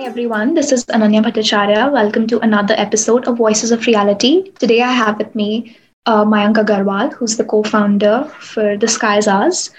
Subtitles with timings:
[0.00, 1.92] Hi everyone, this is Ananya Bhattacharya.
[1.92, 4.50] Welcome to another episode of Voices of Reality.
[4.52, 5.76] Today I have with me
[6.06, 9.70] uh, Mayank Agarwal, who's the co founder for The Sky's Ours.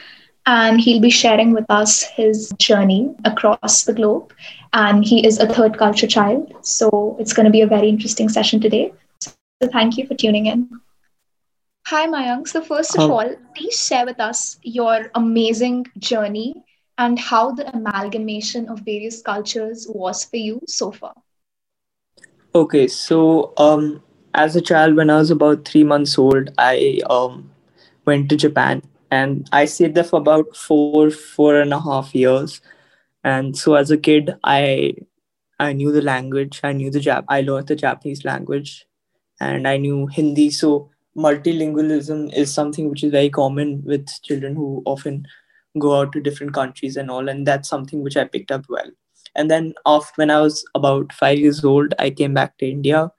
[0.46, 4.31] And he'll be sharing with us his journey across the globe.
[4.73, 6.53] And he is a third culture child.
[6.61, 8.93] So it's going to be a very interesting session today.
[9.21, 9.33] So
[9.71, 10.69] thank you for tuning in.
[11.88, 12.47] Hi, Mayank.
[12.47, 16.63] So, first of all, please share with us your amazing journey
[17.02, 21.16] and how the amalgamation of various cultures was for you so far.
[22.53, 24.03] Okay, so um,
[24.35, 27.49] as a child, when I was about three months old, I um,
[28.05, 32.62] went to Japan and I stayed there for about four, four and a half years.
[33.23, 34.95] And so as a kid, I
[35.59, 36.59] I knew the language.
[36.63, 37.26] I knew the Jap.
[37.29, 38.88] I learned the Japanese language,
[39.40, 40.49] and I knew Hindi.
[40.49, 45.27] So multilingualism is something which is very common with children who often
[45.80, 48.89] go out to different countries and all and that's something which i picked up well.
[49.35, 53.12] And then off when i was about five years old i came back to india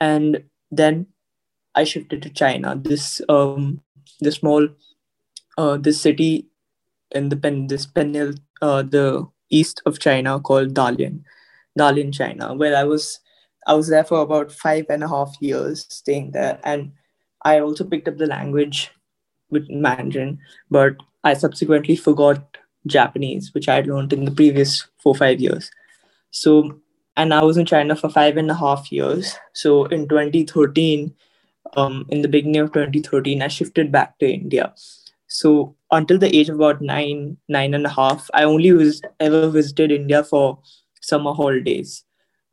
[0.00, 1.06] and then
[1.74, 2.76] i shifted to china.
[2.76, 3.80] This um
[4.20, 4.68] this small
[5.58, 6.48] uh this city
[7.12, 11.22] in the pen this penil uh the east of china called dalian
[11.78, 13.20] dalian china where i was
[13.66, 16.58] i was there for about five and a half years staying there.
[16.64, 16.92] And
[17.42, 18.90] i also picked up the language
[19.50, 20.38] with mandarin
[20.70, 25.70] but I subsequently forgot Japanese, which I had learned in the previous four five years.
[26.30, 26.80] So,
[27.16, 29.34] and I was in China for five and a half years.
[29.54, 31.14] So in 2013,
[31.76, 34.74] um, in the beginning of 2013, I shifted back to India.
[35.26, 39.48] So until the age of about nine, nine and a half, I only was ever
[39.48, 40.58] visited India for
[41.00, 42.04] summer holidays,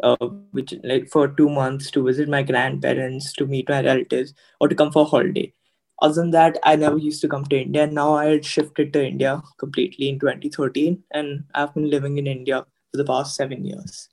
[0.01, 0.15] uh,
[0.51, 4.75] which like for two months to visit my grandparents, to meet my relatives, or to
[4.75, 5.53] come for a holiday
[6.01, 7.85] other than that, I never used to come to India.
[7.85, 12.65] Now I had shifted to India completely in 2013, and I've been living in India
[12.91, 14.09] for the past seven years.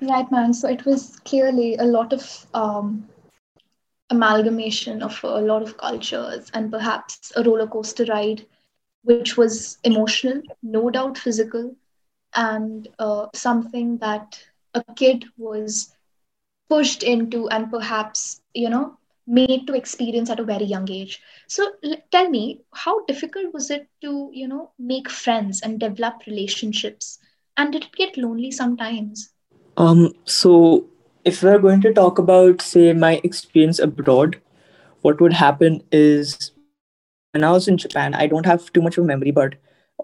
[0.00, 0.54] Right, man.
[0.54, 3.06] So it was clearly a lot of um,
[4.08, 8.46] amalgamation of a lot of cultures and perhaps a roller coaster ride,
[9.02, 11.76] which was emotional, no doubt physical,
[12.34, 15.94] and uh, something that a kid was
[16.70, 18.96] pushed into and perhaps, you know,
[19.38, 21.22] made to experience at a very young age.
[21.48, 21.66] So
[22.10, 27.18] tell me how difficult was it to you know make friends and develop relationships?
[27.56, 29.30] And did it get lonely sometimes?
[29.76, 30.86] Um so
[31.24, 34.40] if we're going to talk about say my experience abroad
[35.02, 36.52] what would happen is
[37.32, 39.56] when i was in japan i don't have too much of a memory but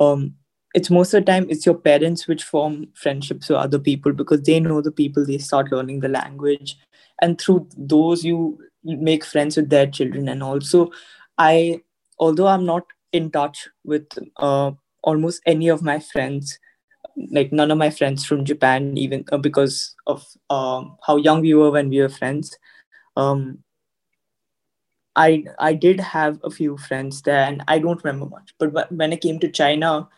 [0.07, 0.35] um
[0.77, 4.43] it's most of the time it's your parents which form friendships with other people because
[4.43, 6.77] they know the people they start learning the language.
[7.23, 10.29] And through those you make friends with their children.
[10.29, 10.91] And also
[11.39, 11.81] i
[12.19, 14.07] although i'm not in touch with
[14.39, 14.71] uh,
[15.03, 16.59] almost any of my friends
[17.31, 21.55] like none of my friends from japan even uh, because of um, how young we
[21.55, 22.57] were when we were friends
[23.17, 23.59] um,
[25.15, 28.55] i i did have a few friends there and i don't remember much.
[28.59, 30.09] But when i came to china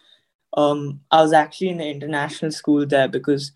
[0.55, 3.53] um, i was actually in an international school there because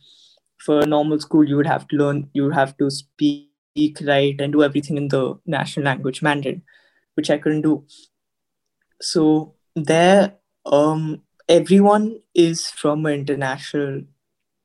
[0.58, 3.99] for a normal school you would have to learn you would have to speak speak,
[4.06, 6.62] write, and do everything in the national language Mandarin,
[7.15, 7.84] which I couldn't do.
[9.00, 10.34] So there,
[10.66, 14.03] um, everyone is from an international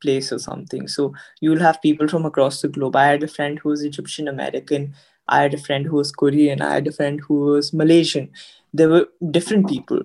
[0.02, 0.88] place or something.
[0.88, 2.96] So you'll have people from across the globe.
[2.96, 4.94] I had a friend who was Egyptian American.
[5.28, 6.62] I had a friend who was Korean.
[6.62, 8.30] I had a friend who was Malaysian.
[8.74, 10.02] There were different people,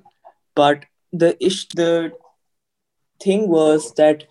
[0.55, 2.13] but the ish the
[3.21, 4.25] thing was that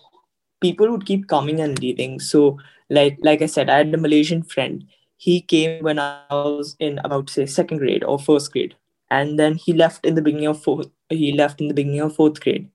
[0.60, 2.18] people would keep coming and leaving.
[2.18, 2.58] So
[2.92, 4.84] like like I said, I had a Malaysian friend.
[5.16, 8.74] He came when I was in about say second grade or first grade,
[9.10, 10.90] and then he left in the beginning of fourth.
[11.08, 12.68] He left in the beginning of fourth grade,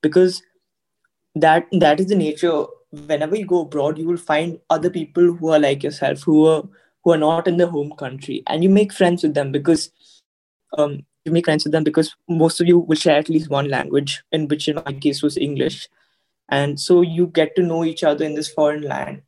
[0.00, 0.42] because
[1.34, 2.64] that that is the nature.
[3.08, 6.62] Whenever you go abroad, you will find other people who are like yourself, who are
[7.04, 9.90] who are not in the home country, and you make friends with them because
[10.78, 13.68] um, you make friends with them because most of you will share at least one
[13.68, 15.88] language, in which in my case was English,
[16.48, 19.22] and so you get to know each other in this foreign land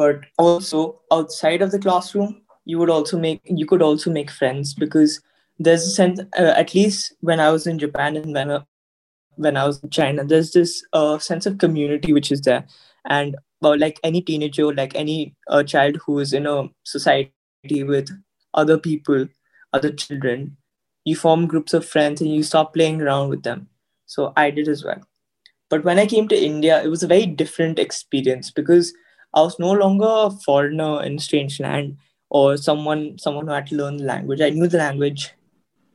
[0.00, 4.72] but also outside of the classroom you would also make you could also make friends
[4.82, 5.20] because
[5.58, 8.62] there's a sense uh, at least when i was in japan and when, uh,
[9.34, 12.64] when i was in china there's this uh, sense of community which is there.
[13.16, 18.08] And uh, like any teenager like any uh, child who is in a society with
[18.54, 19.28] other people
[19.72, 20.56] other children
[21.04, 23.68] you form groups of friends and you start playing around with them.
[24.06, 25.06] So i did as well.
[25.68, 28.92] But when i came to india it was a very different experience because
[29.34, 31.96] I was no longer a foreigner in a strange land
[32.28, 34.40] or someone someone who had to learn the language.
[34.40, 35.32] I knew the language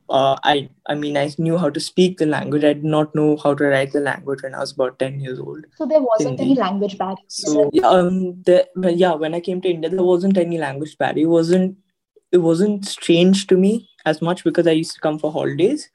[0.08, 2.64] uh, I I mean I knew how to speak the language.
[2.64, 5.38] I did not know how to write the language when I was about ten years
[5.38, 5.64] old.
[5.76, 6.52] So there wasn't Hindi.
[6.52, 7.16] any language barrier.
[7.28, 11.24] So yeah, um, the, yeah, when I came to India, there wasn't any language barrier.
[11.24, 11.76] It wasn't
[12.32, 15.90] it wasn't strange to me as much because I used to come for holidays,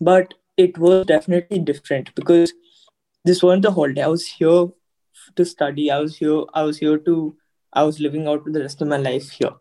[0.00, 2.52] but it was definitely different because
[3.24, 4.02] this wasn't the holiday.
[4.02, 4.68] I was here
[5.36, 5.90] to study.
[5.90, 6.42] I was here.
[6.54, 7.36] I was here to.
[7.72, 9.52] I was living out the rest of my life here.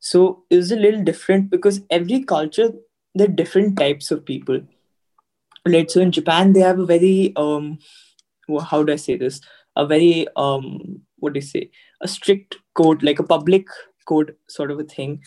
[0.00, 2.72] So it was a little different because every culture
[3.14, 4.60] there are different types of people.
[5.66, 5.90] Right.
[5.90, 7.78] So in Japan, they have a very um,
[8.70, 9.40] how do I say this?
[9.76, 11.70] A very um, what do you say?
[12.00, 13.66] A strict code, like a public
[14.06, 15.22] code sort of a thing,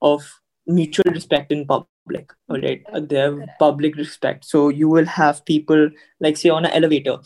[0.00, 0.22] of
[0.66, 2.32] mutual respect in public.
[2.48, 4.44] All right, they have public respect.
[4.44, 5.90] So you will have people
[6.20, 7.18] like say on an elevator.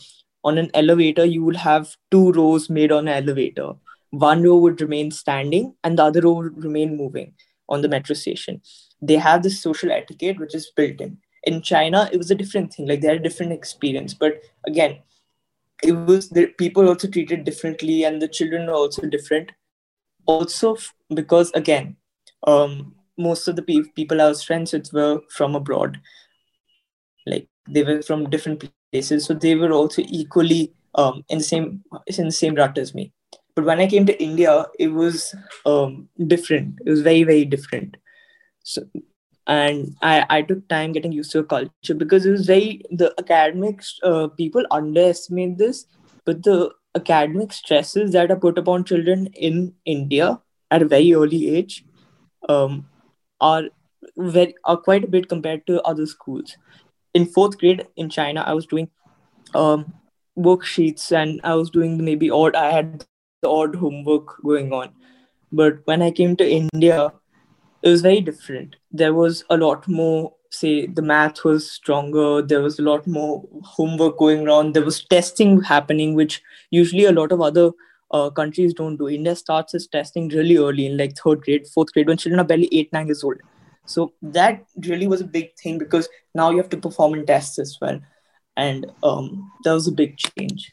[0.47, 3.73] On an elevator, you will have two rows made on an elevator.
[4.11, 7.33] One row would remain standing, and the other row would remain moving
[7.69, 8.61] on the metro station.
[9.01, 11.17] They have this social etiquette which is built in.
[11.43, 12.87] In china it was a different thing.
[12.87, 14.13] Like they had a different experience.
[14.13, 14.99] But again
[15.83, 19.51] it was the people also treated differently and the children were also different.
[20.25, 20.77] Also
[21.13, 21.95] because again
[22.45, 25.99] um, most of the pe- people i was friends with were from abroad.
[27.25, 31.83] Like they were from different places so they were also equally um, in the same
[32.07, 33.11] in the same rut as me.
[33.55, 35.35] But when i came to india it was
[35.65, 36.79] um, different.
[36.85, 37.97] It was very very different.
[38.63, 38.83] So
[39.47, 43.13] and I, I took time getting used to a culture because it was very the
[43.17, 45.85] academics uh, people underestimate this
[46.25, 50.39] but the academic stresses that are put upon children in india
[50.71, 51.85] at a very early age
[52.49, 52.85] um,
[53.39, 53.63] are
[54.17, 56.57] very are quite a bit compared to other schools
[57.19, 58.89] in fourth grade in china i was doing
[59.55, 59.85] um,
[60.47, 63.05] worksheets and i was doing maybe odd i had
[63.43, 64.91] the odd homework going on
[65.61, 67.11] but when i came to india
[67.83, 68.75] it was very different.
[68.91, 72.41] There was a lot more, say, the math was stronger.
[72.41, 74.71] There was a lot more homework going on.
[74.71, 76.41] There was testing happening, which
[76.71, 77.71] usually a lot of other
[78.11, 79.09] uh, countries don't do.
[79.09, 82.45] India starts its testing really early in like third grade, fourth grade, when children are
[82.45, 83.37] barely eight, nine years old.
[83.87, 87.57] So that really was a big thing because now you have to perform in tests
[87.57, 87.99] as well.
[88.55, 90.71] And um, that was a big change.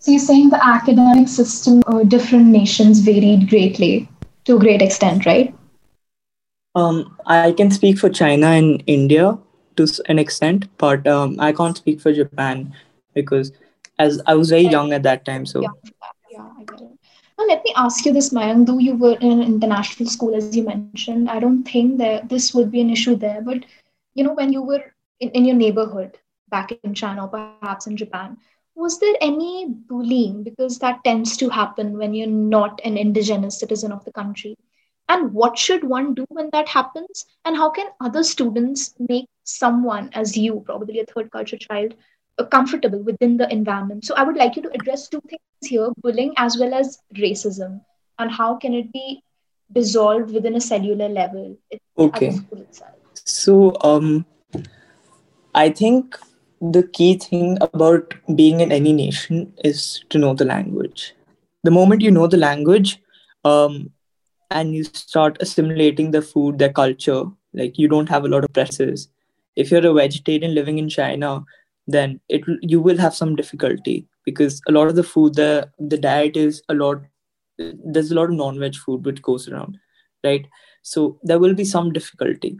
[0.00, 4.08] So you're saying the academic system of different nations varied greatly
[4.44, 5.54] to a great extent, right?
[6.74, 9.38] Um, I can speak for China and India
[9.76, 12.74] to an extent, but um, I can't speak for Japan
[13.14, 13.52] because
[13.98, 15.46] as I was very young at that time.
[15.46, 15.97] So yeah, yeah I get it.
[17.38, 18.66] Now let me ask you this, Mayank.
[18.66, 22.54] Though you were in an international school, as you mentioned, I don't think that this
[22.54, 23.40] would be an issue there.
[23.42, 23.64] But
[24.14, 24.84] you know, when you were
[25.20, 26.18] in, in your neighborhood
[26.50, 28.36] back in China or perhaps in Japan,
[28.74, 30.42] was there any bullying?
[30.42, 34.56] Because that tends to happen when you're not an indigenous citizen of the country
[35.08, 40.10] and what should one do when that happens and how can other students make someone
[40.12, 41.94] as you probably a third culture child
[42.46, 46.32] comfortable within the environment so i would like you to address two things here bullying
[46.36, 47.80] as well as racism
[48.18, 49.22] and how can it be
[49.72, 51.56] dissolved within a cellular level
[51.98, 52.32] okay
[53.14, 54.24] so um
[55.54, 56.18] i think
[56.60, 61.14] the key thing about being in any nation is to know the language
[61.64, 63.00] the moment you know the language
[63.44, 63.90] um,
[64.50, 67.24] and you start assimilating the food, their culture.
[67.52, 69.08] Like you don't have a lot of presses.
[69.56, 71.44] If you're a vegetarian living in China,
[71.88, 75.98] then it you will have some difficulty because a lot of the food the the
[75.98, 76.98] diet is a lot
[77.58, 79.78] there's a lot of non-veg food which goes around
[80.24, 80.46] right?
[80.82, 82.58] So there will be some difficulty.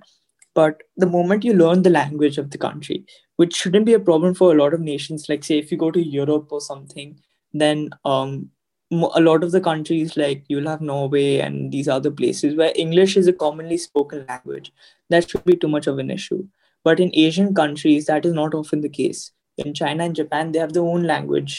[0.54, 3.04] But the moment you learn the language of the country
[3.36, 5.90] which shouldn't be a problem for a lot of nations like say if you go
[5.92, 7.16] to europe or something
[7.52, 8.50] then um,
[8.90, 13.16] a lot of the countries like you'll have norway and these other places where english
[13.16, 14.72] is a commonly spoken language
[15.10, 16.44] that should be too much of an issue
[16.88, 19.32] but in asian countries that is not often the case.
[19.62, 21.54] In china and japan they have their own language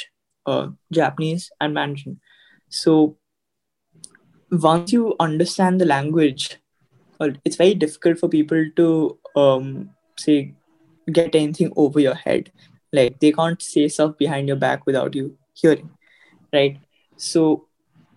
[0.46, 2.20] uh, japanese and mandarin.
[2.70, 3.18] So
[4.52, 6.58] once you understand the language
[7.46, 10.54] it's very difficult for people to um, say
[11.12, 12.52] get anything over your head.
[12.94, 15.90] Like they can't say stuff behind your back without you hearing
[16.54, 16.80] right?
[17.18, 17.68] So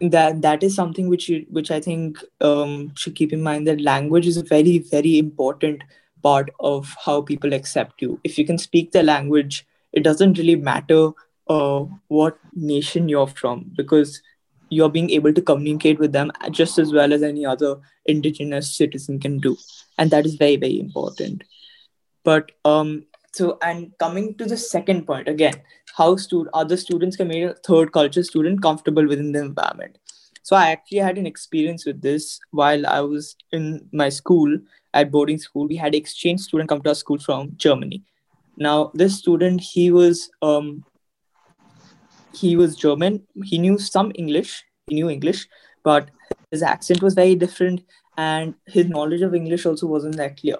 [0.00, 3.80] that that is something which you, which I think um, should keep in mind that
[3.80, 5.82] language is a very very important
[6.22, 8.20] part of how people accept you.
[8.24, 11.10] If you can speak the language, it doesn't really matter
[11.48, 14.22] uh, what nation you're from because
[14.70, 17.76] you're being able to communicate with them just as well as any other
[18.06, 19.56] indigenous citizen can do,
[19.98, 21.44] and that is very very important.
[22.24, 25.54] But um, so and coming to the second point again
[25.96, 29.98] how stu- other students can make a third culture student comfortable within the environment
[30.42, 34.58] so i actually had an experience with this while i was in my school
[34.94, 35.66] at boarding school.
[35.66, 38.02] We had exchange student come to our school from Germany.
[38.56, 40.84] Now, this student, he was um,
[42.34, 43.26] he was German.
[43.44, 44.64] He knew some English.
[44.86, 45.48] He knew English,
[45.82, 46.10] but
[46.50, 47.82] his accent was very different,
[48.16, 50.56] and his knowledge of English also wasn't that clear.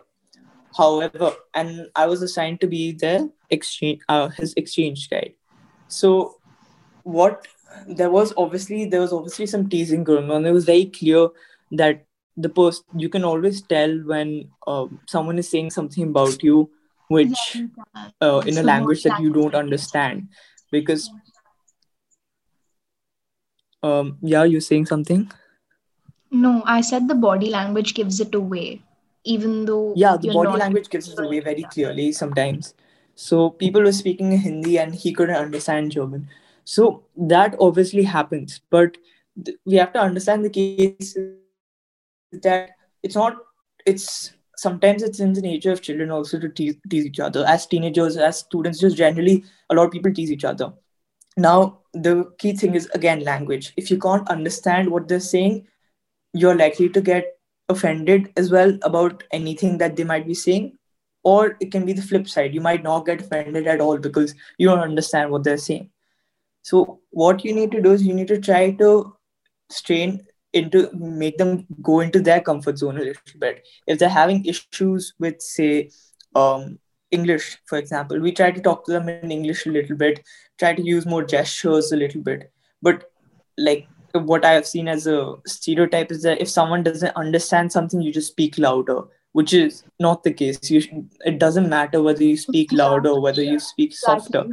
[0.77, 5.35] However, and I was assigned to be the exchange, uh, his exchange guide.
[5.89, 6.37] So,
[7.03, 7.47] what
[7.87, 10.47] there was obviously there was obviously some teasing going on.
[10.47, 11.29] It was very clear
[11.73, 16.71] that the person you can always tell when uh, someone is saying something about you
[17.09, 17.61] which
[18.21, 20.29] uh, in a language that you don't understand.
[20.71, 21.11] Because
[23.83, 25.31] um yeah you're saying something?
[26.31, 28.81] No i said the body language gives it away
[29.25, 32.75] even though yeah the body language gives it away very clearly sometimes.
[33.15, 36.29] So people were speaking in hindi and he couldn't understand german.
[36.65, 37.03] So
[37.35, 38.97] that obviously happens but
[39.45, 41.17] th- we have to understand the case
[42.43, 42.71] that
[43.03, 43.37] it's not
[43.87, 47.45] it's sometimes it's in the nature of children also to tease, tease each other.
[47.47, 50.73] As teenagers as students just generally a lot of people tease each other.
[51.37, 53.73] Now the key thing is again language.
[53.77, 55.67] If you can't understand what they're saying
[56.33, 60.79] you're likely to get offended as well about anything that they might be saying.
[61.25, 62.55] Or it can be the flip side.
[62.55, 65.91] You might not get offended at all because you don't understand what they're saying.
[66.63, 69.17] So what you need to do is you need to try to
[69.71, 73.67] strain into make them go into their comfort zone a little bit.
[73.87, 75.91] If they're having issues with say
[76.35, 76.79] um,
[77.11, 80.25] english for example we try to talk to them in english a little bit
[80.59, 82.51] try to use more gestures a little bit.
[82.81, 83.11] But
[83.59, 88.03] like what i have seen as a stereotype is that if someone doesn't understand something
[88.03, 90.71] you just speak louder which is not the case.
[90.71, 94.47] You should, it doesn't matter whether you speak louder or whether you speak softer.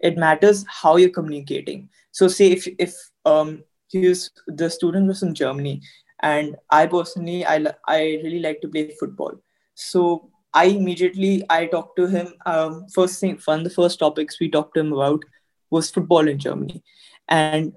[0.00, 1.88] It matters how you're communicating.
[2.12, 3.64] So say if if um
[3.94, 5.74] he was the student was from Germany,
[6.22, 9.38] and I personally I I really like to play football.
[9.74, 10.30] So
[10.62, 12.34] I immediately I talked to him.
[12.46, 15.24] Um, first thing, one of the first topics we talked to him about
[15.70, 16.82] was football in Germany,
[17.28, 17.72] and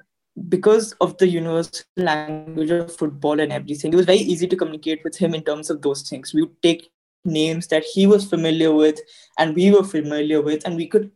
[0.50, 5.04] because of the universal language of football and everything, it was very easy to communicate
[5.04, 6.34] with him in terms of those things.
[6.34, 6.90] We would take
[7.26, 9.00] names that he was familiar with
[9.38, 11.12] and we were familiar with, and we could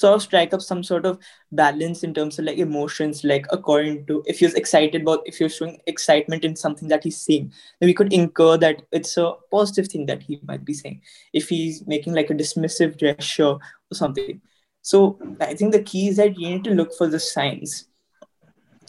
[0.00, 1.18] sort of strike up some sort of
[1.52, 5.48] balance in terms of like emotions like according to if you're excited about if you're
[5.48, 9.88] showing excitement in something that he's saying then we could incur that it's a positive
[9.88, 11.00] thing that he might be saying.
[11.32, 14.40] If he's making like a dismissive gesture or something.
[14.82, 17.86] So i think the key is that you need to look for the signs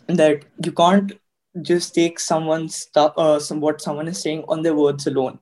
[0.07, 1.13] that you can't
[1.61, 5.39] just take someone's stuff uh, some, what someone is saying on their words alone.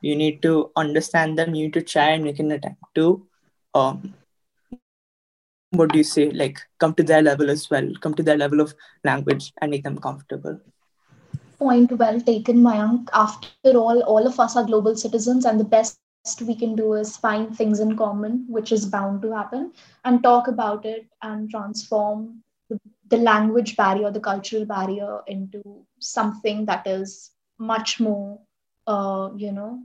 [0.00, 1.54] You need to understand them.
[1.54, 3.26] You need to try and make an attempt to
[3.74, 4.14] um,
[5.74, 8.60] what do you say like come to their level as well come to their level
[8.60, 10.60] of language and make them comfortable?
[11.58, 13.08] Point well taken mayank.
[13.12, 15.98] After all all of us are global citizens and the best
[16.46, 19.72] we can do is find things in common which is bound to happen
[20.04, 25.62] and talk about it and transform the, language barrier the cultural barrier into
[26.00, 28.40] something that is much more
[28.86, 29.80] uh, you know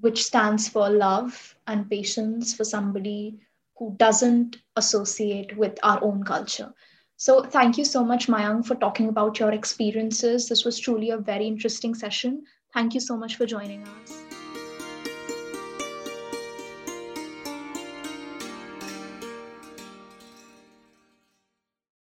[0.00, 3.38] which stands for love and patience for somebody
[3.76, 6.72] who doesn't associate with our own culture.
[7.16, 10.48] So, thank you so much, Mayank, for talking about your experiences.
[10.48, 12.42] This was truly a very interesting session.
[12.72, 14.43] Thank you so much for joining us.